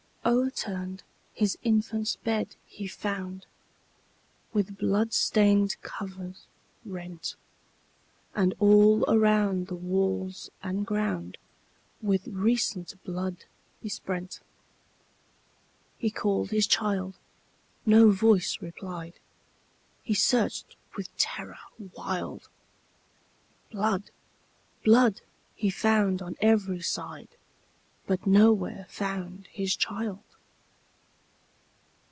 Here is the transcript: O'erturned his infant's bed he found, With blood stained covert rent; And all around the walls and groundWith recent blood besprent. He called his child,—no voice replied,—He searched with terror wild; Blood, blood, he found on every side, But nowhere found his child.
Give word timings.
O'erturned 0.23 1.01
his 1.33 1.57
infant's 1.63 2.15
bed 2.15 2.55
he 2.67 2.85
found, 2.87 3.47
With 4.53 4.77
blood 4.77 5.13
stained 5.13 5.81
covert 5.81 6.45
rent; 6.85 7.35
And 8.35 8.53
all 8.59 9.03
around 9.09 9.65
the 9.65 9.75
walls 9.75 10.51
and 10.61 10.85
groundWith 10.85 12.21
recent 12.27 13.03
blood 13.03 13.45
besprent. 13.81 14.41
He 15.97 16.11
called 16.11 16.51
his 16.51 16.67
child,—no 16.67 18.11
voice 18.11 18.59
replied,—He 18.61 20.13
searched 20.13 20.75
with 20.95 21.15
terror 21.17 21.57
wild; 21.79 22.47
Blood, 23.71 24.11
blood, 24.83 25.21
he 25.55 25.71
found 25.71 26.21
on 26.21 26.37
every 26.41 26.79
side, 26.81 27.27
But 28.07 28.25
nowhere 28.27 28.87
found 28.89 29.47
his 29.53 29.73
child. 29.73 30.19